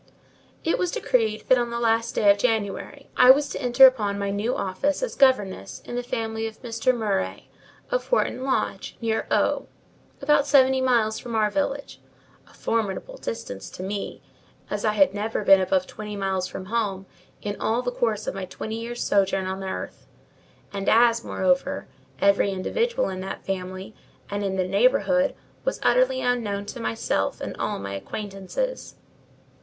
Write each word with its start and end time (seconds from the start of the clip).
It 0.63 0.79
was 0.79 0.89
decreed 0.89 1.47
that 1.47 1.59
on 1.59 1.69
the 1.69 1.79
last 1.79 2.15
day 2.15 2.31
of 2.31 2.39
January 2.39 3.11
I 3.15 3.29
was 3.29 3.49
to 3.49 3.61
enter 3.61 3.85
upon 3.85 4.17
my 4.17 4.31
new 4.31 4.55
office 4.55 5.03
as 5.03 5.13
governess 5.15 5.79
in 5.85 5.93
the 5.95 6.01
family 6.01 6.47
of 6.47 6.59
Mr. 6.63 6.91
Murray, 6.91 7.51
of 7.91 8.07
Horton 8.07 8.43
Lodge, 8.43 8.97
near 8.99 9.27
O——, 9.29 9.67
about 10.19 10.47
seventy 10.47 10.81
miles 10.81 11.19
from 11.19 11.35
our 11.35 11.51
village: 11.51 12.01
a 12.49 12.53
formidable 12.55 13.17
distance 13.17 13.69
to 13.69 13.83
me, 13.83 14.23
as 14.71 14.83
I 14.83 14.93
had 14.93 15.13
never 15.13 15.43
been 15.43 15.61
above 15.61 15.85
twenty 15.85 16.15
miles 16.15 16.47
from 16.47 16.65
home 16.65 17.05
in 17.43 17.61
all 17.61 17.83
the 17.83 17.91
course 17.91 18.25
of 18.25 18.33
my 18.33 18.45
twenty 18.45 18.81
years' 18.81 19.03
sojourn 19.03 19.45
on 19.45 19.63
earth; 19.63 20.07
and 20.73 20.89
as, 20.89 21.23
moreover, 21.23 21.87
every 22.19 22.49
individual 22.49 23.07
in 23.09 23.19
that 23.19 23.45
family 23.45 23.93
and 24.31 24.43
in 24.43 24.55
the 24.55 24.67
neighbourhood 24.67 25.35
was 25.63 25.79
utterly 25.83 26.21
unknown 26.21 26.65
to 26.65 26.79
myself 26.79 27.39
and 27.39 27.55
all 27.57 27.77
my 27.77 27.93
acquaintances. 27.93 28.95